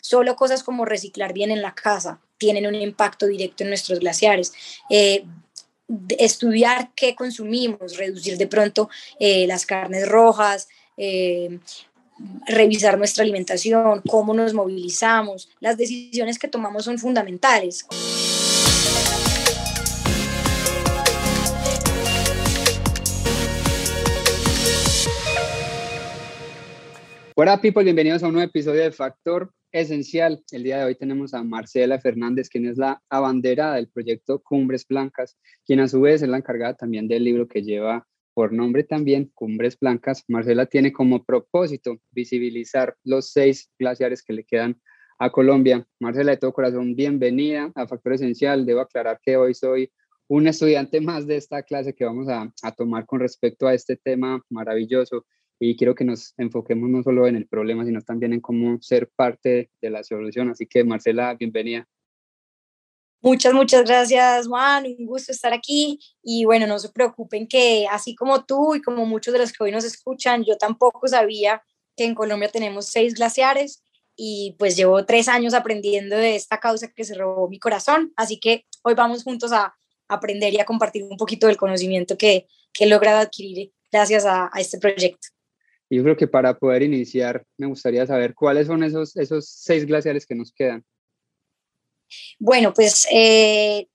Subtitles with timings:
[0.00, 4.52] Solo cosas como reciclar bien en la casa tienen un impacto directo en nuestros glaciares.
[4.88, 5.24] Eh,
[6.18, 11.58] estudiar qué consumimos, reducir de pronto eh, las carnes rojas, eh,
[12.46, 15.50] revisar nuestra alimentación, cómo nos movilizamos.
[15.60, 17.86] Las decisiones que tomamos son fundamentales.
[27.34, 30.42] Hola people, bienvenidos a un nuevo episodio de Factor Esencial.
[30.50, 34.84] El día de hoy tenemos a Marcela Fernández, quien es la abanderada del proyecto Cumbres
[34.88, 38.82] Blancas, quien a su vez es la encargada también del libro que lleva por nombre
[38.82, 40.24] también Cumbres Blancas.
[40.26, 44.80] Marcela tiene como propósito visibilizar los seis glaciares que le quedan
[45.20, 45.86] a Colombia.
[46.00, 48.66] Marcela, de todo corazón, bienvenida a Factor Esencial.
[48.66, 49.92] Debo aclarar que hoy soy
[50.28, 53.96] un estudiante más de esta clase que vamos a, a tomar con respecto a este
[53.96, 55.26] tema maravilloso
[55.62, 59.10] y quiero que nos enfoquemos no solo en el problema, sino también en cómo ser
[59.14, 60.48] parte de la solución.
[60.48, 61.86] Así que Marcela, bienvenida.
[63.20, 64.86] Muchas, muchas gracias, Juan.
[64.86, 66.00] Un gusto estar aquí.
[66.22, 69.62] Y bueno, no se preocupen que así como tú y como muchos de los que
[69.62, 71.62] hoy nos escuchan, yo tampoco sabía
[71.94, 73.84] que en Colombia tenemos seis glaciares
[74.16, 78.14] y pues llevo tres años aprendiendo de esta causa que se robó mi corazón.
[78.16, 79.74] Así que hoy vamos juntos a
[80.08, 84.48] aprender y a compartir un poquito del conocimiento que, que he logrado adquirir gracias a,
[84.50, 85.28] a este proyecto
[85.96, 90.24] yo creo que para poder iniciar me gustaría saber cuáles son esos, esos seis glaciares
[90.24, 90.84] que nos quedan.
[92.38, 93.88] Bueno, pues eh,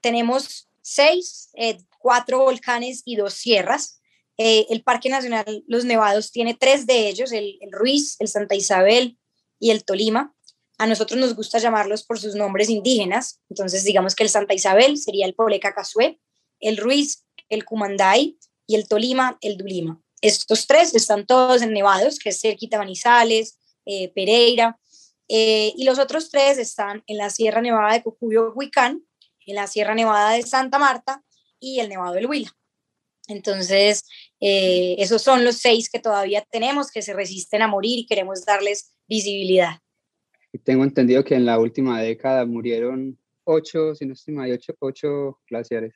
[0.00, 4.00] tenemos seis, eh, cuatro volcanes y dos sierras.
[4.38, 9.18] Eh, el Parque Nacional Los Nevados tiene tres de ellos, el, Ruiz, el Santa Isabel
[9.58, 10.34] y el Tolima.
[10.78, 13.40] A nosotros nos gusta llamarlos por sus nombres indígenas.
[13.48, 16.18] Entonces, digamos que el Santa Isabel sería el Poleca Casué,
[16.58, 20.01] el Ruiz, el Cumanday y el Tolima, el Dulima.
[20.22, 24.78] Estos tres están todos en Nevados, que es cerquita Manizales, eh, Pereira,
[25.28, 29.04] eh, y los otros tres están en la Sierra Nevada de Cucuyo, Huicán,
[29.46, 31.24] en la Sierra Nevada de Santa Marta
[31.58, 32.56] y el Nevado del Huila.
[33.26, 34.04] Entonces,
[34.40, 38.44] eh, esos son los seis que todavía tenemos, que se resisten a morir y queremos
[38.44, 39.80] darles visibilidad.
[40.64, 45.40] Tengo entendido que en la última década murieron ocho, si no estoy mal, ocho, ocho
[45.48, 45.94] glaciares.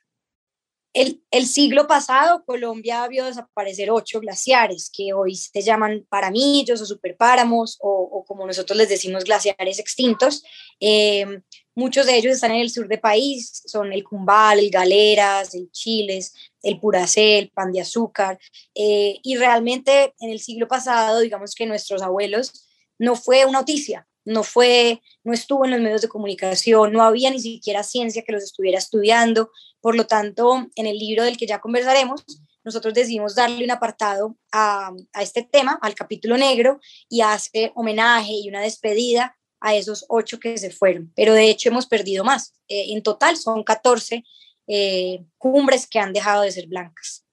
[1.29, 7.77] El, siglo pasado Colombia vio desaparecer ocho glaciares que hoy se llaman paramillos o superpáramos
[7.81, 10.43] o, o como nosotros les decimos glaciares extintos.
[10.79, 11.43] Em,
[11.75, 15.69] muchos de ellos están en el sur del país, son el Cumbal, el Galeras, el
[15.71, 18.39] Chiles, el Puracé, el Pan de Azúcar.
[18.73, 24.07] Eh, y realmente en el siglo pasado, digamos que nuestros abuelos no fue una noticia,
[24.27, 28.33] no fue, no estuvo en los medios de comunicación, no había ni siquiera ciencia que
[28.33, 29.51] los estuviera estudiando.
[29.79, 32.25] Por lo tanto, en el libro del que ya conversaremos,
[32.65, 38.33] nosotros decidimos darle un apartado a, a este tema, al capítulo negro, y hace homenaje
[38.33, 41.13] y una despedida a esos ocho que se fueron.
[41.15, 42.53] Pero de hecho hemos perdido más.
[42.67, 44.25] Eh, en total son 14
[44.67, 47.25] eh, cumbres que han dejado de ser blancas.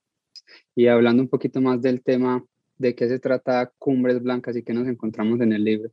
[0.76, 2.44] Y hablando un poquito más del tema,
[2.76, 5.90] ¿de qué se trata Cumbres Blancas y qué nos encontramos en el libro?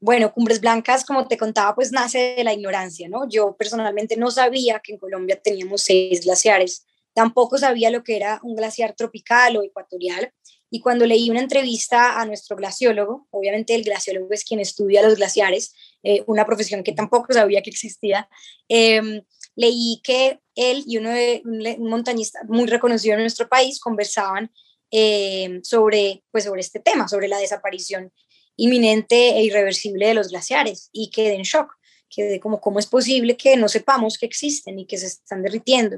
[0.00, 3.28] Bueno, Cumbres Blancas, como te contaba, pues nace de la ignorancia, ¿no?
[3.28, 8.40] Yo personalmente no sabía que en Colombia teníamos seis glaciares, tampoco sabía lo que era
[8.42, 10.32] un glaciar tropical o ecuatorial.
[10.68, 15.14] Y cuando leí una entrevista a nuestro glaciólogo, obviamente el glaciólogo es quien estudia los
[15.14, 18.28] glaciares, eh, una profesión que tampoco sabía que existía,
[18.68, 19.22] eh,
[19.56, 24.52] leí que él y uno de, un, montañista muy reconocido en nuestro país conversaban
[24.90, 28.12] eh, sobre, pues sobre este tema, sobre la desaparición
[28.56, 31.72] inminente e irreversible de los glaciares y quedé en shock,
[32.08, 35.96] quedé como cómo es posible que no sepamos que existen y que se están derritiendo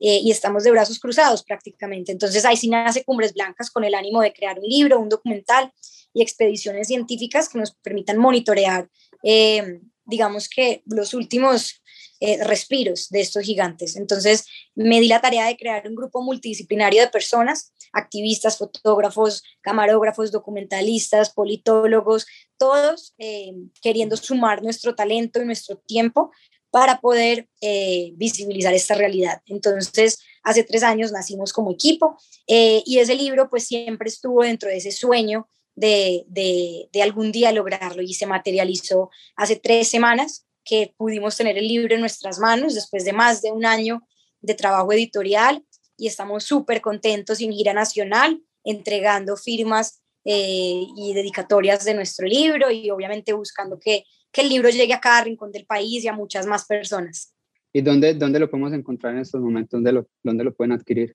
[0.00, 2.12] eh, y estamos de brazos cruzados prácticamente.
[2.12, 5.72] Entonces ahí sí nace Cumbres Blancas con el ánimo de crear un libro, un documental
[6.14, 8.88] y expediciones científicas que nos permitan monitorear,
[9.22, 11.82] eh, digamos que los últimos
[12.22, 13.96] eh, respiros de estos gigantes.
[13.96, 20.32] Entonces me di la tarea de crear un grupo multidisciplinario de personas, activistas, fotógrafos, camarógrafos,
[20.32, 23.52] documentalistas, politólogos, todos eh,
[23.82, 26.30] queriendo sumar nuestro talento y nuestro tiempo
[26.70, 29.42] para poder eh, visibilizar esta realidad.
[29.46, 32.16] Entonces, hace tres años nacimos como equipo
[32.46, 35.48] y ese libro pues siempre estuvo dentro de ese sueño
[35.80, 36.24] de,
[36.92, 41.94] de, algún día lograrlo y se materializó hace tres semanas que pudimos tener el libro
[41.94, 44.06] en nuestras manos después de más de un año
[44.40, 45.64] de trabajo editorial
[46.00, 52.70] y estamos súper contentos en gira nacional, entregando firmas eh, y dedicatorias de nuestro libro
[52.70, 56.14] y obviamente buscando que, que, el libro llegue a cada rincón del país y a
[56.14, 57.34] muchas más personas.
[57.72, 59.82] ¿Y dónde, dónde lo podemos encontrar en estos momentos?
[59.82, 61.14] ¿Dónde dónde lo pueden adquirir?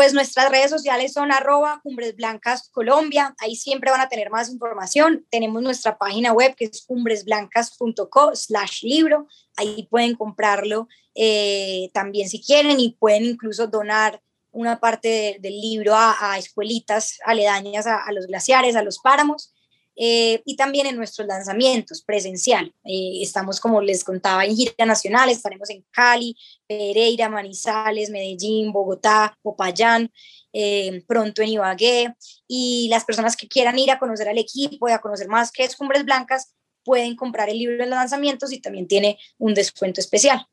[0.00, 4.48] Pues nuestras redes sociales son arroba Cumbres Blancas Colombia, ahí siempre van a tener más
[4.48, 5.26] información.
[5.28, 9.26] Tenemos nuestra página web que es cumbresblancas.co slash libro,
[9.58, 15.92] ahí pueden comprarlo eh, también si quieren y pueden incluso donar una parte del libro
[15.94, 19.52] a, escuelitas aledañas a, los glaciares, a los páramos.
[20.02, 22.72] Eh, y también en nuestros lanzamientos presencial.
[22.84, 26.34] Eh, estamos, como les contaba, en gira nacional, estaremos en Cali,
[26.66, 30.10] Pereira, Manizales, Medellín, Bogotá, Popayán,
[30.54, 32.14] eh, pronto en Ibagué.
[32.48, 35.64] Y las personas que quieran ir a conocer al equipo y a conocer más qué
[35.64, 40.00] es Cumbres Blancas, pueden comprar el libro en los lanzamientos y también tiene un descuento
[40.00, 40.46] especial.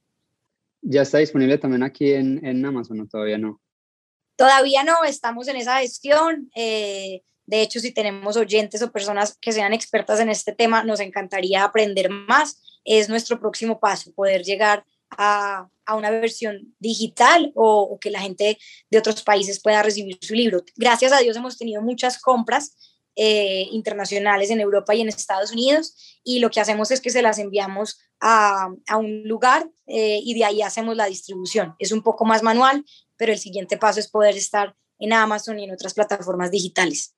[0.81, 3.61] ¿Ya está disponible también aquí en, en Amazon o todavía no?
[4.35, 6.51] Todavía no, estamos en esa gestión.
[6.53, 10.99] Eh, de hecho, si tenemos oyentes o personas que sean expertas en este tema, nos
[10.99, 12.61] encantaría aprender más.
[12.83, 18.59] Es nuestro próximo paso, poder llegar a, una versión digital o, que la gente
[18.91, 20.61] de otros países pueda recibir su libro.
[20.75, 22.75] Gracias a Dios hemos tenido muchas compras
[23.15, 27.21] eh, internacionales en Europa y en Estados Unidos y lo que hacemos es que se
[27.21, 28.67] las enviamos a,
[28.97, 31.75] un lugar eh, y de ahí hacemos la distribución.
[31.79, 32.83] Es un poco más manual,
[33.15, 37.16] pero el siguiente paso es poder estar en Amazon y en otras plataformas digitales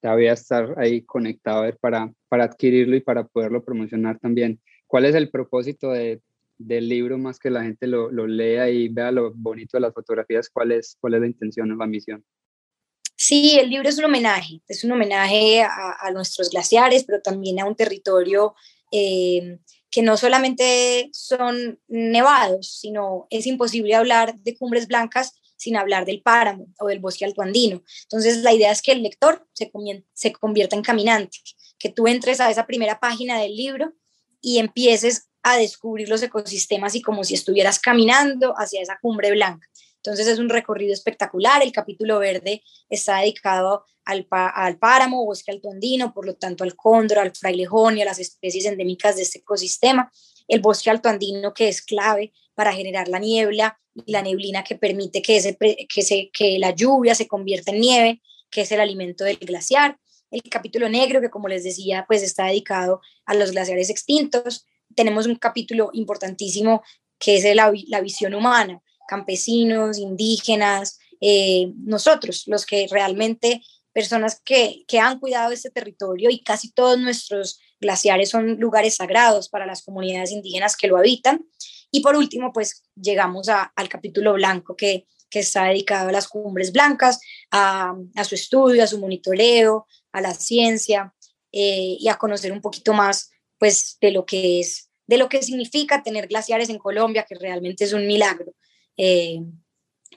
[0.00, 4.60] todavía estar ahí conectado para, para adquirirlo y para poderlo promocionar también.
[4.86, 6.20] ¿Cuál es el propósito de,
[6.58, 9.94] del libro más que la gente lo, lo, lea y vea lo bonito de las
[9.94, 10.48] fotografías?
[10.50, 12.24] ¿Cuál es, cuál es la intención o la misión?
[13.16, 17.60] Sí, el libro es un homenaje, es un homenaje a, a nuestros glaciares, pero también
[17.60, 18.54] a un territorio
[18.92, 19.58] eh,
[19.90, 26.22] que no solamente son nevados, sino es imposible hablar de cumbres blancas sin hablar del
[26.22, 27.82] páramo o del bosque altoandino.
[28.04, 29.70] Entonces, la idea es que el lector se,
[30.14, 31.36] se convierta en caminante,
[31.78, 33.92] que tú entres a esa primera página del libro
[34.40, 39.68] y empieces a descubrir los ecosistemas y como si estuvieras caminando hacia esa cumbre blanca.
[39.96, 41.62] Entonces es un recorrido espectacular.
[41.62, 47.18] El capítulo verde está dedicado al, al páramo, bosque altoandino, por lo tanto al cóndor,
[47.18, 50.10] al frailejón y a las especies endémicas de este ecosistema.
[50.48, 55.36] El bosque altoandino que es clave para generar la niebla la neblina que permite que,
[55.36, 59.36] ese, que, se, que la lluvia se convierta en nieve, que es el alimento del
[59.36, 59.98] glaciar.
[60.30, 64.66] El capítulo negro, que como les decía, pues está dedicado a los glaciares extintos.
[64.94, 66.82] Tenemos un capítulo importantísimo
[67.18, 73.60] que es la, la visión humana, campesinos, indígenas, eh, nosotros, los que realmente,
[73.92, 79.48] personas que, que han cuidado este territorio y casi todos nuestros glaciares son lugares sagrados
[79.48, 81.44] para las comunidades indígenas que lo habitan.
[81.90, 86.72] Y por último, pues llegamos al capítulo blanco que, que, está dedicado a las cumbres
[86.72, 87.20] blancas,
[87.50, 91.14] a, a, su estudio, a su monitoreo, a la ciencia
[91.52, 95.42] eh, y a conocer un poquito más pues de lo que es, de lo que
[95.42, 98.54] significa tener glaciares en Colombia, que realmente es un milagro.
[98.96, 99.40] Eh,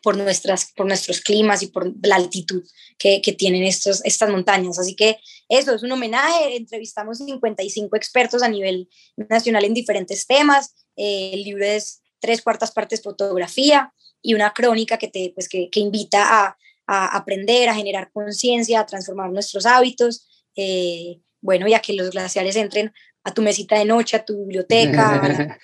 [0.01, 2.63] por, nuestras, por nuestros climas y por la altitud
[2.97, 4.77] que, que, tienen estos, estas montañas.
[4.77, 5.17] Así que
[5.47, 6.57] eso es un homenaje.
[6.57, 10.75] Entrevistamos 55 expertos a nivel nacional en diferentes temas.
[10.95, 15.69] Eh, el libro es tres cuartas partes fotografía y una crónica que, te, pues, que,
[15.69, 16.57] que invita a,
[16.87, 20.27] a, aprender, a generar conciencia, a transformar nuestros hábitos.
[20.55, 22.93] Eh, bueno, y a que los glaciares entren
[23.23, 25.21] a tu mesita de noche, a tu biblioteca.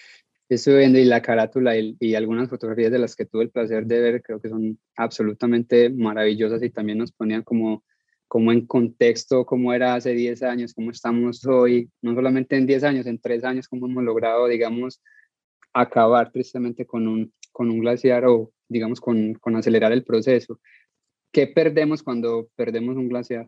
[0.49, 3.85] Estuve viendo y la carátula y, y, algunas fotografías de las que tuve el placer
[3.85, 7.83] de ver, creo que son absolutamente maravillosas y también nos ponían como,
[8.27, 12.83] como en contexto cómo era hace 10 años, cómo estamos hoy, no solamente en 10
[12.83, 15.04] años, en 3 años, cómo hemos logrado, digamos,
[15.73, 20.59] acabar tristemente con un, con un glaciar o, digamos, con, con acelerar el proceso.
[21.31, 23.47] ¿Qué perdemos cuando perdemos un glaciar?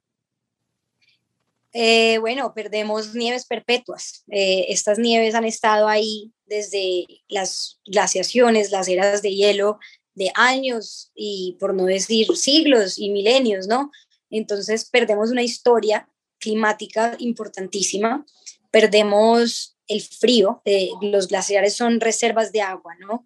[1.73, 4.23] Eh, bueno, perdemos nieves perpetuas.
[4.29, 9.79] Eh, estas nieves han estado ahí desde las glaciaciones, las eras de hielo
[10.13, 13.89] de años y por no decir siglos y milenios, ¿no?
[14.29, 16.09] Entonces perdemos una historia
[16.39, 18.25] climática importantísima,
[18.69, 23.25] perdemos el frío, eh, los glaciares son reservas de agua, ¿no?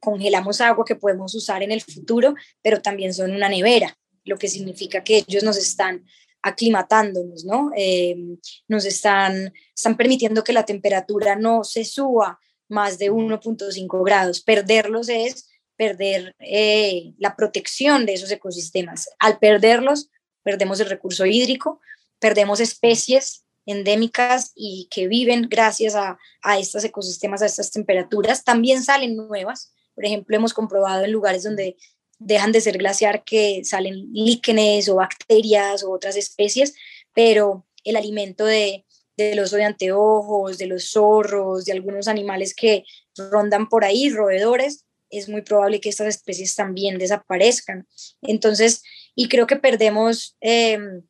[0.00, 4.48] congelamos agua que podemos usar en el futuro, pero también son una nevera, lo que
[4.48, 6.06] significa que ellos nos están
[6.42, 7.70] aclimatándonos, ¿no?
[7.76, 8.16] Eh,
[8.68, 12.38] nos están, están permitiendo que la temperatura no se suba
[12.68, 14.40] más de 1.5 grados.
[14.42, 19.08] Perderlos es perder eh, la protección de esos ecosistemas.
[19.18, 20.10] Al perderlos,
[20.42, 21.80] perdemos el recurso hídrico,
[22.18, 28.42] perdemos especies endémicas y que viven gracias a, a estos ecosistemas, a estas temperaturas.
[28.42, 29.72] También salen nuevas.
[29.94, 31.76] Por ejemplo, hemos comprobado en lugares donde
[32.18, 36.74] dejan de ser glaciar que salen líquenes o bacterias o otras especies,
[37.14, 42.84] pero el alimento de, del oso de anteojos, de los zorros, de algunos animales que
[43.16, 47.86] rondan por ahí, roedores, es muy probable que estas especies también desaparezcan.
[48.22, 48.82] Entonces,
[49.14, 51.02] y creo que perdemos em,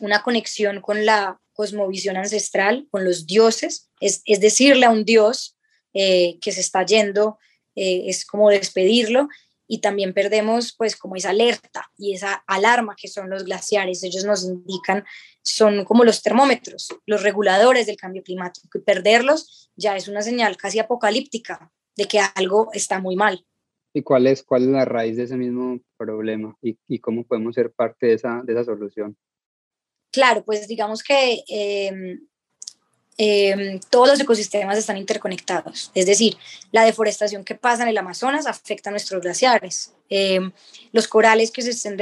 [0.00, 5.56] una conexión con la cosmovisión ancestral, con los dioses, es, decirle a un dios
[5.94, 7.38] eh, que se está yendo,
[7.74, 9.28] eh, es como despedirlo,
[9.72, 14.02] y también perdemos pues como esa alerta y esa alarma que son los glaciares.
[14.02, 15.02] Ellos nos indican,
[15.42, 20.58] son como los termómetros, los reguladores del cambio climático y perderlos ya es una señal
[20.58, 23.46] casi apocalíptica de que algo está muy mal.
[23.94, 27.54] ¿Y cuál es, cuál es la raíz de ese mismo problema y, y cómo podemos
[27.54, 29.16] ser parte de esa, de esa solución?
[30.12, 32.20] Claro, pues digamos que em,
[33.18, 35.90] Em, todos los ecosistemas están interconectados.
[35.94, 36.36] Es decir,
[36.70, 39.92] la deforestación que pasa en el Amazonas afecta a nuestros glaciares.
[40.08, 40.50] Em,
[40.92, 41.96] los corales que se, estén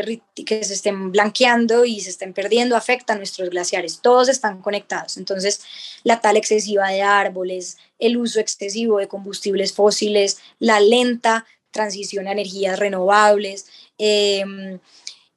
[0.46, 4.00] que se estén blanqueando y se estén perdiendo afectan a nuestros glaciares.
[4.00, 5.16] Todos están conectados.
[5.16, 5.62] Entonces,
[6.04, 12.32] la tala excesiva de árboles, el uso excesivo de combustibles fósiles, la lenta transición a
[12.32, 13.66] energías renovables,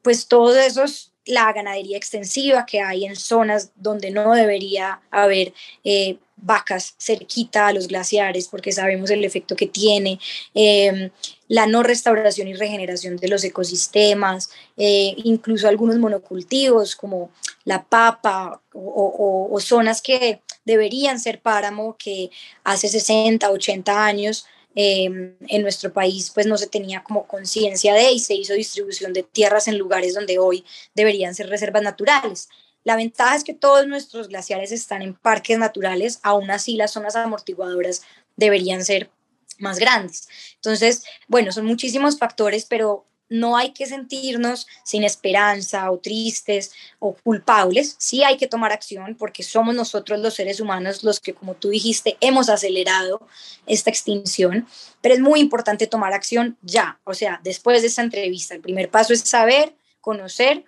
[0.01, 5.53] pues todos esos la ganadería extensiva que hay en zonas donde no debería haber
[5.83, 10.19] eh, vacas cerquita a los glaciares porque sabemos el efecto que tiene,
[10.53, 11.09] em,
[11.47, 17.29] la no restauración y regeneración de los ecosistemas, eh, incluso algunos monocultivos como
[17.63, 22.29] la papa o, zonas que deberían ser páramo que
[22.63, 28.11] hace 60, 80 años Em, en nuestro país pues no se tenía como conciencia de
[28.11, 30.65] y se hizo distribución de tierras en lugares donde hoy
[30.95, 32.49] deberían ser reservas naturales.
[32.83, 37.15] La ventaja es que todos nuestros glaciares están en parques naturales, aún así las zonas
[37.15, 38.01] amortiguadoras
[38.35, 39.11] deberían ser
[39.59, 40.27] más grandes.
[40.55, 47.15] Entonces, bueno, son muchísimos factores, pero no hay que sentirnos sin esperanza o tristes o
[47.15, 51.55] culpables, sí hay que tomar acción porque somos nosotros los seres humanos los que, como
[51.55, 53.25] tú dijiste, hemos acelerado
[53.65, 54.67] esta extinción,
[55.01, 58.53] pero es muy importante tomar acción ya, o sea, después de esta entrevista.
[58.53, 60.63] El primer paso es saber, conocer,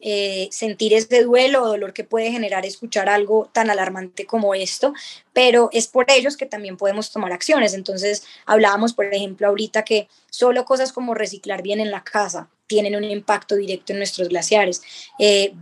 [0.00, 4.94] eh, sentir ese duelo o dolor que puede generar escuchar algo tan alarmante como esto,
[5.32, 7.74] pero es por ellos que también podemos tomar acciones.
[7.74, 12.96] Entonces, hablábamos, por ejemplo, ahorita que solo cosas como reciclar bien en la casa tienen
[12.96, 14.82] un impacto directo en nuestros glaciares.
[15.18, 15.52] Eh,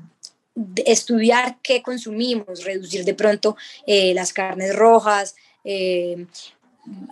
[0.85, 5.37] estudiar qué consumimos, reducir de pronto eh, las carnes rojas,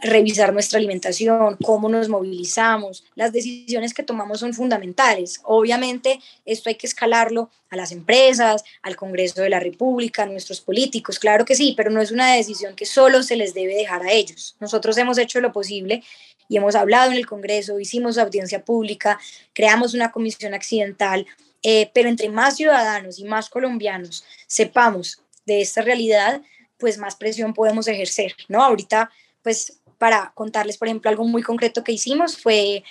[0.00, 5.40] revisar nuestra alimentación, cómo nos movilizamos, las decisiones que tomamos son fundamentales.
[5.44, 10.60] Obviamente, esto hay que escalarlo a las empresas, al Congreso de la República, a nuestros
[10.60, 14.02] políticos, claro que sí, pero no es una decisión que solo se les debe dejar
[14.02, 14.56] a ellos.
[14.60, 16.02] Nosotros hemos hecho lo posible
[16.48, 19.18] y hemos hablado en el Congreso, hicimos audiencia pública,
[19.52, 21.26] creamos una comisión accidental,
[21.62, 26.42] eh, pero entre más ciudadanos y más colombianos sepamos de esta realidad,
[26.78, 28.62] pues más presión podemos ejercer, ¿no?
[28.62, 29.10] Ahorita
[29.46, 32.82] pues para contarles, por ejemplo, algo muy concreto que hicimos fue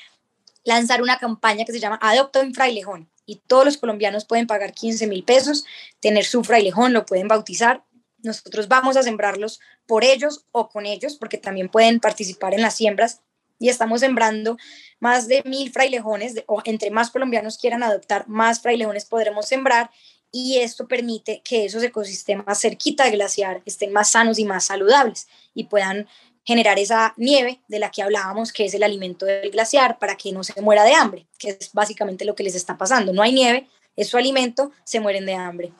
[0.63, 4.71] lanzar una campaña que se llama Adopta un frailejón y todos los colombianos pueden pagar
[4.71, 5.65] 15 mil pesos,
[5.99, 7.83] tener su frailejón, lo pueden bautizar.
[8.23, 12.75] Nosotros vamos a sembrarlos por ellos o con ellos, porque también pueden participar en las
[12.75, 13.19] siembras
[13.59, 14.55] y estamos sembrando
[15.01, 19.91] más de mil frailejones, o entre más colombianos quieran adoptar, más frailejones podremos sembrar
[20.31, 25.27] y esto permite que esos ecosistemas cerquita del glaciar estén más sanos y más saludables
[25.53, 26.07] y puedan
[26.45, 30.31] generar esa nieve de la que hablábamos, que es el alimento del glaciar, para que
[30.31, 33.11] no se muera de hambre, que es básicamente lo que les está pasando.
[33.11, 35.73] No hay nieve, es su alimento, se mueren de hambre.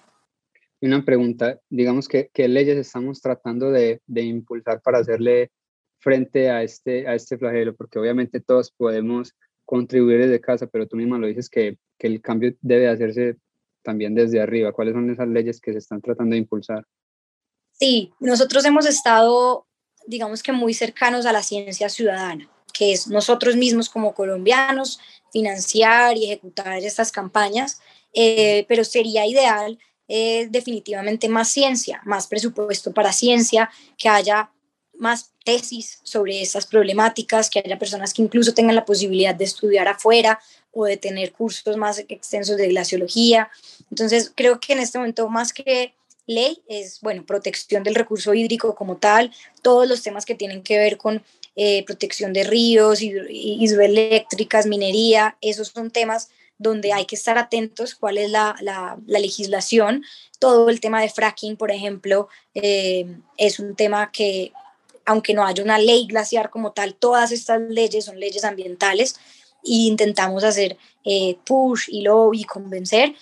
[0.82, 5.52] Una pregunta, digamos que qué leyes estamos tratando de, de, impulsar para hacerle
[6.00, 9.34] frente a este, a este flagelo, porque obviamente todos podemos
[9.66, 13.38] contribuir desde casa, pero tú misma lo dices que, que el cambio debe hacerse
[13.84, 14.74] también desde arriba.
[14.74, 16.86] ¿Cuáles son esas leyes que se están tratando de impulsar?
[17.72, 19.68] Sí, nosotros hemos estado
[20.08, 25.00] digamos que muy cercanos a la ciencia ciudadana, que es nosotros mismos como colombianos
[25.32, 27.80] financiar y ejecutar estas campañas,
[28.14, 34.52] eh, pero sería ideal eh, definitivamente más ciencia, más presupuesto para ciencia, que haya
[34.98, 39.88] más tesis sobre estas problemáticas, que haya personas que incluso tengan la posibilidad de estudiar
[39.88, 40.40] afuera
[40.72, 43.50] o de tener cursos más extensos de glaciología.
[43.90, 45.96] Entonces, creo que en este momento, más que
[46.28, 50.78] ley es, bueno, protección del recurso hídrico como tal, todos los temas que tienen que
[50.78, 51.24] ver con
[51.56, 58.18] eh, protección de ríos, hidroeléctricas, minería, esos son temas donde hay que estar atentos cuál
[58.18, 60.04] es la, la, legislación.
[60.40, 63.06] Todo el tema de fracking, por ejemplo, eh,
[63.38, 64.52] es un tema que,
[65.06, 69.16] aunque no haya una ley glaciar como tal, todas estas leyes son leyes ambientales
[69.64, 73.16] e intentamos hacer eh, push y lobby, convencer.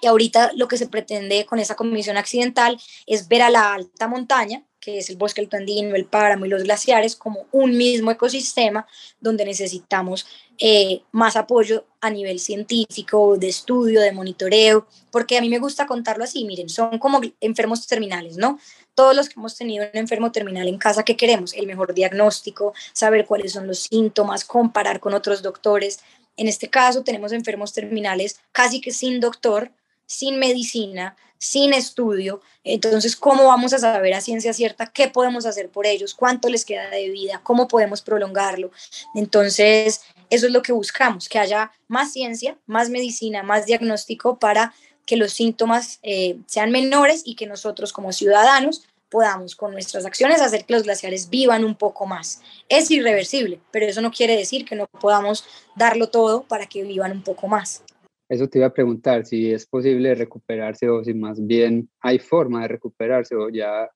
[0.00, 4.08] Y ahorita lo que se pretende con esa comisión accidental es ver a la alta
[4.08, 8.86] montaña, que es el bosque andino, el páramo y los glaciares, como un mismo ecosistema
[9.20, 10.26] donde necesitamos
[10.58, 15.86] eh, más apoyo a nivel científico, de estudio, de monitoreo, porque a mí me gusta
[15.86, 18.58] contarlo así, miren, son como enfermos terminales, ¿no?
[18.94, 21.54] Todos los que hemos tenido un enfermo terminal en casa, ¿qué queremos?
[21.54, 26.00] El mejor diagnóstico, saber cuáles son los síntomas, comparar con otros doctores.
[26.36, 29.72] En este caso tenemos enfermos terminales casi que sin doctor,
[30.10, 32.40] sin medicina, sin estudio.
[32.64, 36.14] Entonces, ¿cómo vamos a saber a ciencia cierta qué podemos hacer por ellos?
[36.14, 37.40] ¿Cuánto les queda de vida?
[37.44, 38.72] ¿Cómo podemos prolongarlo?
[39.14, 44.74] Entonces, eso es lo que buscamos, que haya más ciencia, más medicina, más diagnóstico para
[45.06, 50.40] que los síntomas eh, sean menores y que nosotros como ciudadanos podamos con nuestras acciones
[50.40, 52.40] hacer que los glaciares vivan un poco más.
[52.68, 55.44] Es irreversible, pero eso no quiere decir que no podamos
[55.76, 57.84] darlo todo para que vivan un poco más.
[58.30, 62.62] Eso te iba a preguntar, si es posible recuperarse o si más bien hay forma
[62.62, 63.90] de recuperarse o ya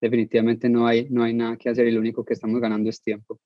[0.00, 3.00] definitivamente no hay, no hay nada que hacer y lo único que estamos ganando es
[3.00, 3.38] tiempo.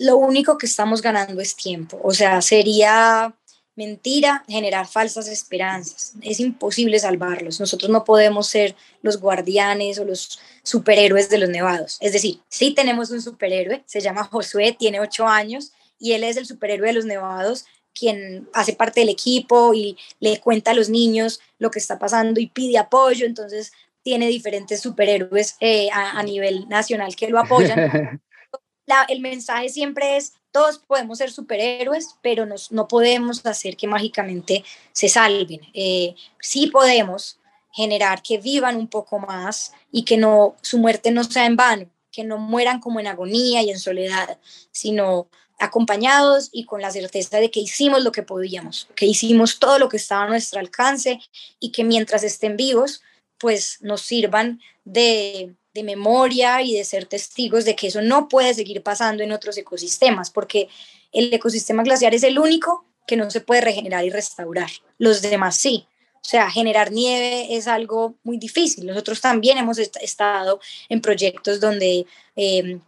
[0.00, 2.00] Lo único que estamos ganando es tiempo.
[2.02, 3.32] O sea, sería
[3.76, 6.14] mentira generar falsas esperanzas.
[6.20, 7.60] Es imposible salvarlos.
[7.60, 11.96] Nosotros no podemos ser los guardianes o los superhéroes de los nevados.
[12.00, 16.36] Es decir, sí tenemos un superhéroe, se llama Josué, tiene ocho años y él es
[16.36, 20.88] el superhéroe de los nevados, quien hace parte del equipo y le cuenta a los
[20.88, 26.68] niños lo que está pasando y pide apoyo, entonces tiene diferentes superhéroes eh, a, nivel
[26.68, 28.20] nacional que lo apoyan.
[29.08, 34.64] el mensaje siempre es, todos podemos ser superhéroes, pero nos, no podemos hacer que mágicamente
[34.92, 35.60] se salven.
[35.74, 37.38] Eh, sí podemos
[37.72, 41.86] generar que vivan un poco más y que no, su muerte no sea en vano,
[42.10, 44.38] que no mueran como en agonía y en soledad,
[44.72, 45.28] sino
[45.60, 49.88] acompañados y con la certeza de que hicimos lo que podíamos, que hicimos todo lo
[49.88, 51.20] que estaba a nuestro alcance
[51.60, 53.02] y que mientras estén vivos,
[53.38, 58.54] pues nos sirvan de, de memoria y de ser testigos de que eso no puede
[58.54, 60.68] seguir pasando en otros ecosistemas, porque
[61.12, 64.70] el ecosistema glaciar es el único que no se puede regenerar y restaurar.
[64.98, 65.86] Los demás sí.
[66.14, 68.86] O sea, generar nieve es algo muy difícil.
[68.86, 72.78] Nosotros también hemos estado en proyectos donde eh,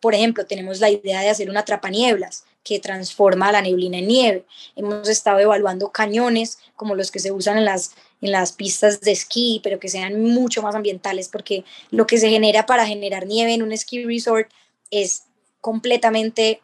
[0.00, 4.44] por ejemplo, tenemos la idea de hacer una trapanieblas que transforma la neblina en nieve.
[4.76, 9.12] Hemos estado evaluando cañones como los que se usan en las, en las pistas de
[9.12, 13.54] esquí, pero que sean mucho más ambientales, porque lo que se genera para generar nieve
[13.54, 14.50] en un ski resort
[14.90, 15.24] es
[15.60, 16.62] completamente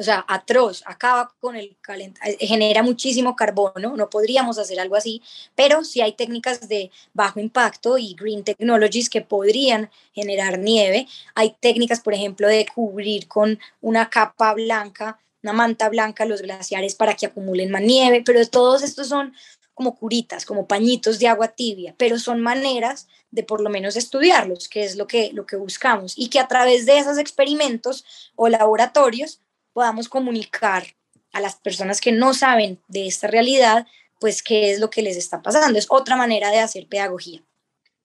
[0.00, 4.96] o sea, atroz, acaba con el calentamiento, eh, genera muchísimo carbono, no podríamos hacer algo
[4.96, 5.20] así,
[5.54, 11.06] pero sí hay técnicas de bajo impacto y green technologies que podrían generar nieve.
[11.34, 16.94] Hay técnicas, por ejemplo, de cubrir con una capa blanca, una manta blanca los glaciares
[16.94, 19.34] para que acumulen más nieve, pero todos estos son
[19.74, 24.66] como curitas, como pañitos de agua tibia, pero son maneras de por lo menos estudiarlos,
[24.66, 28.48] que es lo que, lo que buscamos, y que a través de esos experimentos o
[28.48, 29.40] laboratorios
[29.72, 30.84] podamos comunicar
[31.32, 33.86] a las personas que no saben de esta realidad,
[34.18, 35.78] pues qué es lo que les está pasando.
[35.78, 37.42] Es otra manera de hacer pedagogía.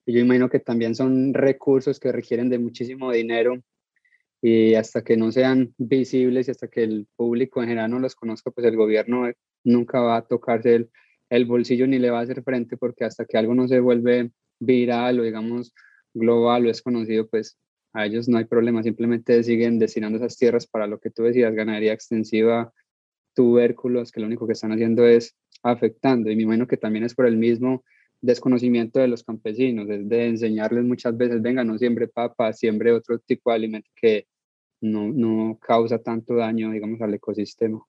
[0.06, 3.64] Yo imagino que también son recursos que requieren de muchísimo dinero
[4.42, 8.16] y hasta que no sean visibles y hasta que el público en general no los
[8.16, 9.32] conozca, pues el gobierno
[9.64, 10.92] nunca va a tocarse el,
[11.30, 14.32] el bolsillo ni le va a hacer frente porque hasta que algo no se vuelve
[14.60, 15.74] viral o digamos
[16.14, 17.58] global o es conocido, pues
[17.96, 21.56] a ellos no hay problema, simplemente siguen destinando esas tierras para lo que tú decías,
[21.56, 22.74] ganadería extensiva,
[23.34, 26.30] tubérculos, que lo único que están haciendo es afectando.
[26.30, 27.86] Y me imagino que también es por el mismo
[28.20, 33.18] desconocimiento de los campesinos, es de enseñarles muchas veces, venga, no siembre papa, siembre otro
[33.20, 34.28] tipo de alimento que
[34.82, 37.82] no, no causa tanto daño, digamos, al ecosistema.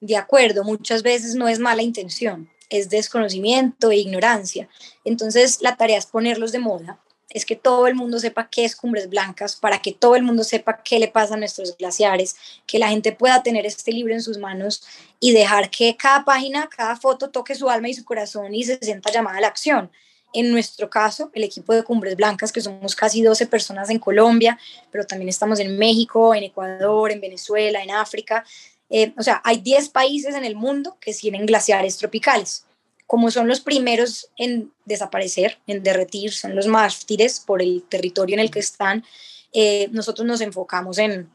[0.00, 4.68] De acuerdo, muchas veces no es mala intención, es desconocimiento e ignorancia.
[5.04, 8.74] Entonces la tarea es ponerlos de moda, es que todo el mundo sepa qué es
[8.74, 12.36] Cumbres Blancas, para que todo el mundo sepa qué le pasa a nuestros glaciares,
[12.66, 14.82] que la gente pueda tener este libro en sus manos
[15.20, 18.78] y dejar que cada página, cada foto toque su alma y su corazón y se
[18.78, 19.90] sienta llamada a la acción.
[20.32, 24.58] En nuestro caso, el equipo de Cumbres Blancas, que somos casi 12 personas en Colombia,
[24.90, 28.44] pero también estamos en México, en Ecuador, en Venezuela, en África.
[28.90, 32.67] Eh, o sea, hay 10 países en el mundo que tienen glaciares tropicales
[33.08, 38.40] como son los primeros en desaparecer, en derretir, son los mártires por el territorio en
[38.40, 39.02] el que están,
[39.54, 41.30] eh, nosotros nos enfocamos en,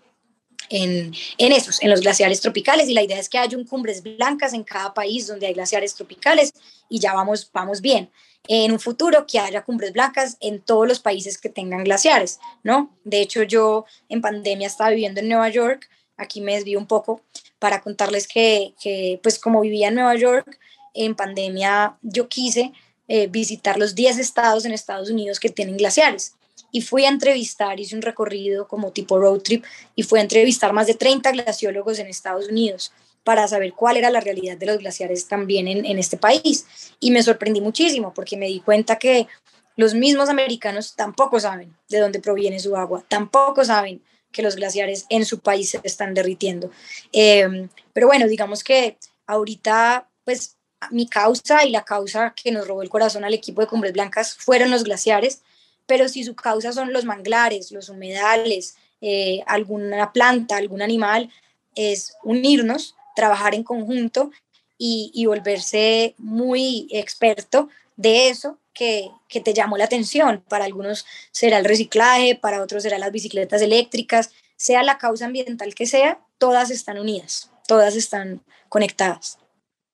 [0.70, 4.54] en, esos, en los glaciares tropicales y la idea es que haya un cumbres blancas
[4.54, 6.54] en cada país donde hay glaciares tropicales
[6.90, 8.12] y ya vamos, vamos bien.
[8.48, 12.96] En un futuro que haya cumbres blancas en todos los países que tengan glaciares, ¿no?
[13.04, 17.22] De hecho, yo en pandemia estaba viviendo en Nueva York, aquí me desvío un poco
[17.58, 20.60] para contarles que, que pues como vivía en Nueva York,
[20.94, 22.72] en pandemia yo quise
[23.08, 26.36] eh, visitar los 10 estados en Estados Unidos que tienen glaciares.
[26.72, 29.64] y fui a entrevistar, hice un recorrido como tipo road trip
[29.96, 32.92] y fui a entrevistar más de 30 glaciólogos en Estados Unidos
[33.24, 36.66] para saber cuál era la realidad de los glaciares también en, en este país.
[37.00, 39.28] Y me sorprendí muchísimo porque me di cuenta que
[39.76, 44.02] los mismos americanos tampoco saben de dónde proviene su agua, tampoco saben
[44.32, 46.72] que los glaciares en su país se están derritiendo.
[47.12, 50.58] Em, pero bueno, digamos que ahorita, pues
[50.92, 54.36] mi causa y la causa que nos robó el corazón al equipo de Cumbres Blancas
[54.36, 55.42] fueron los glaciares,
[55.86, 61.30] pero si su causa son los manglares, los humedales, eh, alguna planta, algún animal,
[61.76, 64.32] es unirnos, trabajar en conjunto
[64.78, 70.44] y, y volverse muy experto de eso que, que, te llamó la atención.
[70.48, 75.76] Para algunos será el reciclaje, para otros será las bicicletas eléctricas, sea la causa ambiental
[75.76, 79.38] que sea, todas están unidas, todas están conectadas.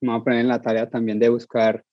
[0.01, 1.83] Vamos a poner en la tarea también de buscar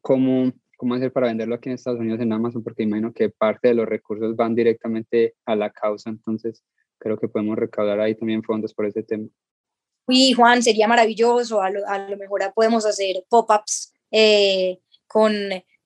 [0.00, 3.68] cómo, cómo hacer para venderlo aquí en Estados Unidos en Amazon, porque imagino que parte
[3.68, 6.62] de los recursos van directamente a la causa, entonces
[6.98, 9.28] creo que podemos recaudar ahí también fondos por ese tema.
[10.06, 15.32] Uy, Juan, sería maravilloso, a lo, a lo mejor podemos hacer pop-ups eh, con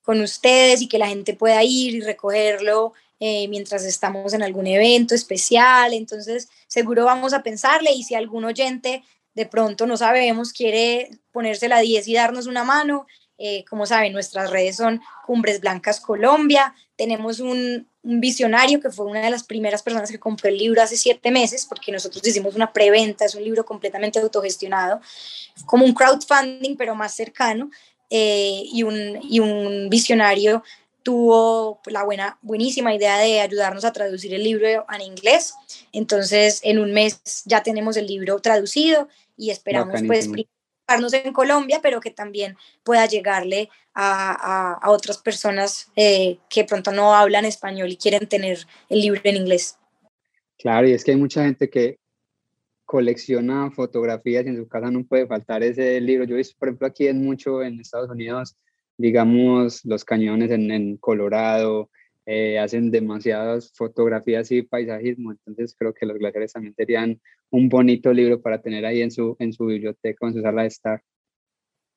[0.01, 4.67] con ustedes y que la gente pueda ir y recogerlo eh, mientras estamos en algún
[4.67, 5.93] evento especial.
[5.93, 11.67] Entonces, seguro vamos a pensarle y si algún oyente de pronto no sabemos, quiere ponerse
[11.67, 13.07] la 10 y darnos una mano,
[13.43, 16.75] eh, como saben, nuestras redes son Cumbres Blancas Colombia.
[16.95, 20.97] Tenemos un, visionario que fue una de las primeras personas que compró el libro hace
[20.97, 25.01] siete meses, porque nosotros hicimos una preventa, es un libro completamente autogestionado,
[25.65, 27.69] como un crowdfunding, pero más cercano.
[28.09, 30.63] Eh, y, un, y un visionario
[31.03, 35.53] tuvo la buena, buenísima idea de ayudarnos a traducir el libro en inglés.
[35.91, 41.79] Entonces, en un mes ya tenemos el libro traducido y esperamos pues pues en Colombia,
[41.81, 47.89] pero que también pueda llegarle a, a, otras personas eh, que pronto no hablan español
[47.89, 48.59] y quieren tener
[48.89, 49.77] el libro en inglés.
[50.57, 51.97] Claro, y es que hay mucha gente que
[52.85, 56.25] colecciona fotografías y en su casa no puede faltar ese libro.
[56.25, 58.57] Yo he visto, por ejemplo, aquí en mucho en Estados Unidos,
[59.01, 61.89] digamos, los cañones en, en Colorado,
[62.25, 68.13] eh, hacen demasiadas fotografías y paisajismo, entonces creo que los glaciares también serían un bonito
[68.13, 71.01] libro para tener ahí en su, en su biblioteca, en su sala de estar.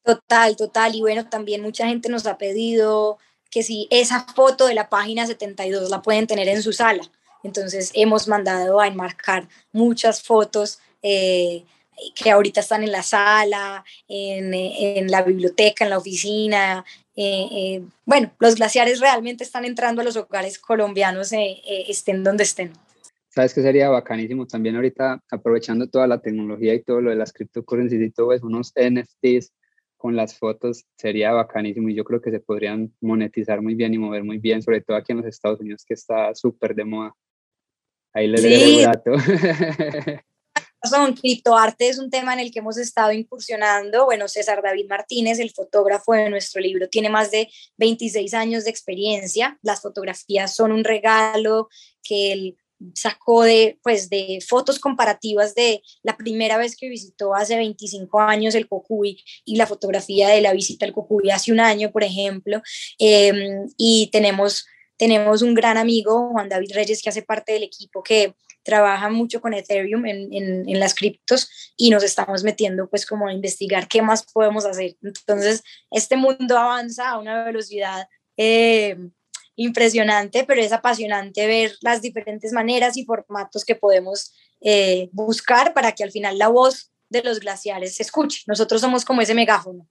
[0.02, 3.18] Total, total, y bueno, también mucha gente nos ha pedido
[3.50, 7.02] que si esa foto de la página 72 la pueden tener en su sala.
[7.42, 11.64] Entonces hemos mandado a enmarcar muchas fotos eh,
[12.14, 16.84] que ahorita están en la sala, en, en la biblioteca, en la oficina.
[17.16, 22.72] Eh, eh, bueno, los glaciares realmente están entrando a los hogares colombianos, estén donde estén.
[23.28, 27.32] ¿Sabes qué sería bacanísimo también ahorita, aprovechando toda la tecnología y todo lo de las
[27.32, 29.52] cryptocurrencies y todo eso, unos NFTs
[29.96, 33.98] con las fotos sería bacanísimo y yo creo que se podrían monetizar muy bien y
[33.98, 37.14] mover muy bien, sobre todo aquí en los Estados Unidos que está súper de moda.
[38.12, 38.78] Ahí les sí.
[38.78, 39.12] el dato.
[40.84, 44.04] Son criptoarte es un tema en el que hemos estado incursionando.
[44.04, 48.70] Bueno, César David Martínez, el fotógrafo de nuestro libro, tiene más de 26 años de
[48.70, 49.58] experiencia.
[49.62, 51.68] Las fotografías son un regalo
[52.02, 52.56] que él
[52.94, 58.54] sacó de, pues, de fotos comparativas de la primera vez que visitó hace 25 años
[58.54, 62.60] el Cocuy y la fotografía de la visita al Cocuy hace un año, por ejemplo.
[62.98, 63.32] Eh,
[63.78, 64.66] y tenemos
[64.96, 68.34] tenemos un gran amigo, Juan David Reyes, que hace parte del equipo que
[68.64, 73.32] trabaja mucho con Ethereum en, en, las criptos y nos estamos metiendo pues como a
[73.32, 74.96] investigar qué más podemos hacer.
[75.02, 78.96] Entonces, este mundo avanza a una velocidad eh,
[79.54, 85.92] impresionante, pero es apasionante ver las diferentes maneras y formatos que podemos eh, buscar para
[85.92, 88.42] que al final la voz de los glaciares se escuche.
[88.46, 89.86] Nosotros somos como ese megáfono.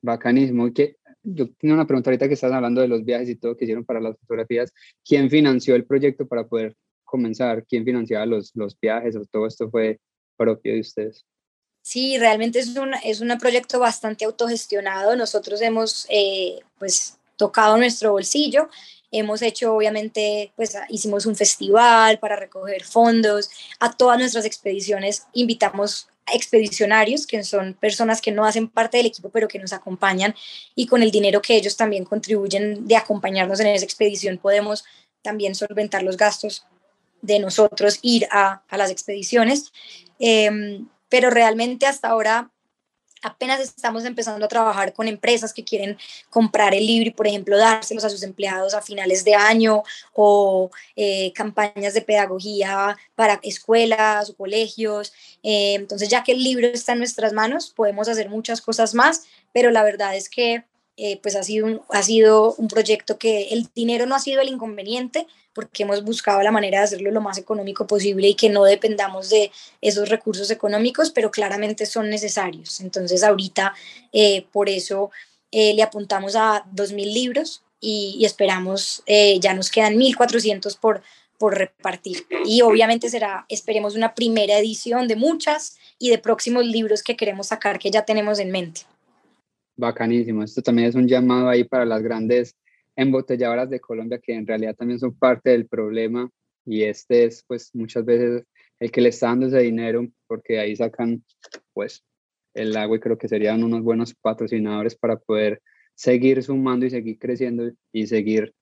[0.00, 0.72] Bacanismo.
[0.72, 3.64] ¿Qué, yo tengo una pregunta ahorita que estás hablando de los viajes y todo que
[3.64, 4.72] hicieron para las fotografías.
[5.04, 6.76] ¿Quién financió el proyecto para poder
[7.10, 7.64] comenzar?
[7.66, 9.98] ¿Quién financiaba los, los viajes o todo esto fue
[10.36, 11.26] propio de ustedes?
[11.82, 15.16] Sí, realmente es un, es un proyecto bastante autogestionado.
[15.16, 18.68] Nosotros hemos eh, pues tocado nuestro bolsillo.
[19.10, 23.50] Hemos hecho, obviamente, pues hicimos un festival para recoger fondos.
[23.80, 29.30] A todas nuestras expediciones invitamos expedicionarios, que son personas que no hacen parte del equipo,
[29.30, 30.34] pero que nos acompañan
[30.76, 34.84] y con el dinero que ellos también contribuyen de acompañarnos en esa expedición podemos
[35.22, 36.64] también solventar los gastos
[37.22, 39.72] de nosotros ir a, a las expediciones.
[40.18, 42.50] Eh, pero realmente hasta ahora
[43.22, 45.98] apenas estamos empezando a trabajar con empresas que quieren
[46.30, 49.82] comprar el libro y, por ejemplo, dárselos a sus empleados a finales de año
[50.14, 55.12] o eh, campañas de pedagogía para escuelas o colegios.
[55.42, 59.24] Eh, entonces, ya que el libro está en nuestras manos, podemos hacer muchas cosas más,
[59.52, 60.64] pero la verdad es que
[61.02, 64.42] eh, pues ha sido, un, ha sido un proyecto que el dinero no ha sido
[64.42, 68.50] el inconveniente, porque hemos buscado la manera de hacerlo lo más económico posible y que
[68.50, 72.80] no dependamos de esos recursos económicos, pero claramente son necesarios.
[72.80, 73.72] Entonces ahorita
[74.12, 75.10] eh, por eso
[75.50, 81.02] eh, le apuntamos a 2.000 libros y, esperamos, ya nos quedan 1.400 por,
[81.38, 82.26] por repartir.
[82.44, 87.46] Y obviamente será, esperemos, una primera edición de muchas y de próximos libros que queremos
[87.46, 88.82] sacar que ya tenemos en mente.
[89.80, 90.42] Bacanísimo.
[90.42, 92.54] Esto también es un llamado ahí para las grandes
[92.94, 96.28] embotelladoras de Colombia que en realidad también son parte del problema
[96.66, 98.44] y este es pues muchas veces
[98.78, 101.24] el que le está dando ese dinero porque ahí sacan
[101.72, 102.04] pues
[102.52, 105.62] el agua y creo que serían unos buenos patrocinadores para poder
[105.94, 108.52] seguir sumando y seguir creciendo y seguir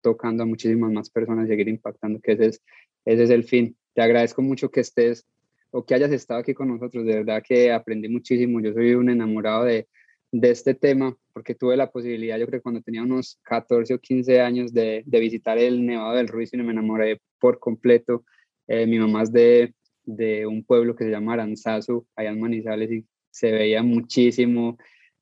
[0.00, 2.62] tocando a muchísimas más personas, seguir impactando, que ese es,
[3.04, 3.76] ese es el fin.
[3.94, 5.26] Te agradezco mucho que estés
[5.70, 9.10] o que hayas estado aquí con nosotros, de verdad que aprendí muchísimo, yo soy un
[9.10, 9.86] enamorado de,
[10.32, 14.40] de este tema, porque tuve la posibilidad, yo creo cuando tenía unos 14 o 15
[14.40, 18.24] años, de, de visitar el Nevado del Ruiz y me enamoré por completo.
[18.66, 22.90] Eh, mi mamá es de, de, un pueblo que se llama Aranzazu, allá en Manizales,
[22.90, 24.78] y se veía muchísimo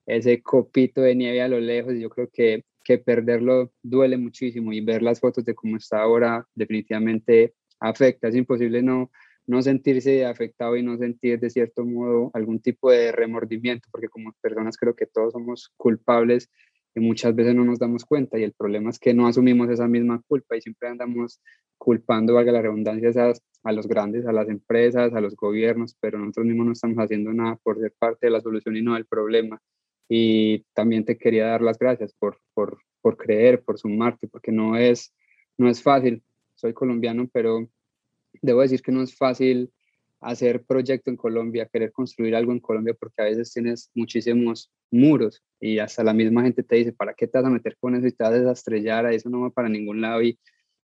[0.06, 4.72] ese copito de nieve a lo lejos, y yo creo que, que perderlo duele muchísimo,
[4.72, 9.10] y ver las fotos de cómo está ahora definitivamente afecta, es imposible no,
[9.46, 14.32] no sentirse afectado y no sentir de cierto modo algún tipo de remordimiento, porque como
[14.40, 16.50] personas creo que todos somos culpables
[16.94, 19.88] y muchas veces no nos damos cuenta y el problema es que no asumimos esa
[19.88, 21.40] misma culpa y siempre andamos
[21.78, 26.46] culpando, valga la redundancia, a los grandes, a las empresas, a los gobiernos, pero nosotros
[26.46, 29.60] mismos no estamos haciendo nada por ser parte de la solución y no del problema.
[30.08, 34.76] Y también te quería dar las gracias por, por, por creer, por sumarte, porque no
[34.76, 35.14] es,
[35.56, 36.22] no es fácil.
[36.54, 37.68] Soy colombiano, pero
[38.42, 39.72] debo decir que no es fácil
[40.20, 45.42] hacer proyecto en Colombia, querer construir algo en Colombia, porque a veces tienes muchísimos muros
[45.58, 48.06] y hasta la misma gente te dice, ¿para qué te vas a meter con eso
[48.06, 49.06] y te vas a estrellar?
[49.12, 50.38] Eso no va para ningún lado y,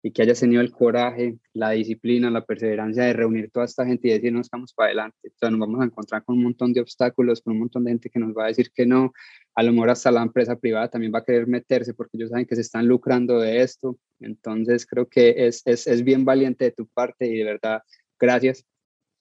[0.05, 4.07] y que hayas tenido el coraje, la disciplina, la perseverancia de reunir toda esta gente
[4.07, 5.17] y decir, no, estamos para adelante.
[5.23, 8.11] Entonces nos vamos a encontrar con un montón de obstáculos, con un montón de gente
[8.11, 9.13] que nos va a decir que no.
[9.55, 12.45] A lo mejor hasta la empresa privada también va a querer meterse porque ellos saben
[12.45, 13.97] que se están lucrando de esto.
[14.19, 17.81] Entonces creo que es, es, es bien valiente de tu parte y de verdad,
[18.19, 18.63] gracias.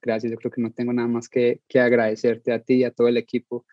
[0.02, 2.90] Gracias, yo creo que no tengo nada más que, que agradecerte a ti y a
[2.90, 3.64] todo el equipo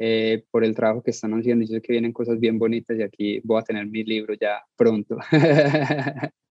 [0.00, 1.64] eh, por el trabajo que están haciendo.
[1.64, 4.64] Yo sé que vienen cosas bien bonitas y aquí voy a tener mi libro ya
[4.76, 5.16] pronto.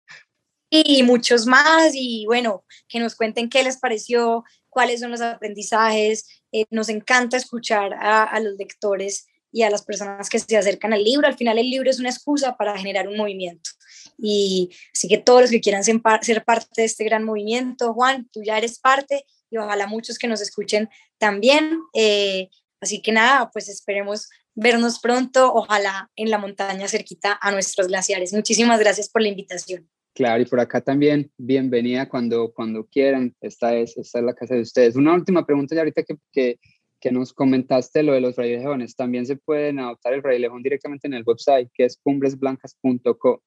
[0.69, 6.27] y muchos más y bueno, que nos cuenten qué les pareció, cuáles son los aprendizajes.
[6.51, 11.03] Eh, nos encanta escuchar a, los lectores y a las personas que se acercan al
[11.03, 11.27] libro.
[11.27, 13.69] Al final el libro es una excusa para generar un movimiento.
[14.17, 18.27] Y así que todos los que quieran ser, ser parte de este gran movimiento, Juan,
[18.31, 21.79] tú ya eres parte y ojalá muchos que nos escuchen también.
[21.93, 22.49] Eh,
[22.81, 28.33] así que nada, pues esperemos vernos pronto, ojalá en la montaña cerquita a nuestros glaciares.
[28.33, 29.89] Muchísimas gracias por la invitación.
[30.15, 33.35] Claro, y por acá también, bienvenida cuando, cuando quieran.
[33.41, 34.95] Esta es, esta es la casa de ustedes.
[34.95, 36.57] Una última pregunta ya ahorita que, que,
[37.01, 38.95] que nos comentaste lo de los frailejones.
[38.95, 43.43] También se pueden adoptar el frailejón directamente en el website, que es cumbresblancas.co.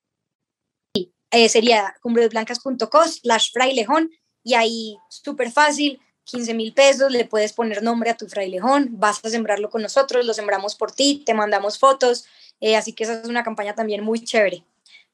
[0.94, 4.10] Sí, eh, sería cumbresblancas.co slash frailejón
[4.44, 9.24] y ahí súper fácil, 15 mil pesos, le puedes poner nombre a tu frailejón, vas
[9.24, 12.26] a sembrarlo con nosotros, lo sembramos por ti, te mandamos fotos,
[12.60, 14.64] eh, así que esa es una campaña también muy chévere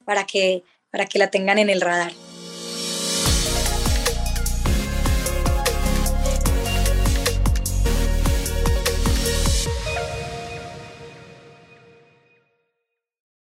[0.05, 0.65] para que
[0.95, 2.13] para que la tengan en el radar.